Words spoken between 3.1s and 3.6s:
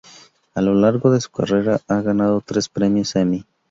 Emmy.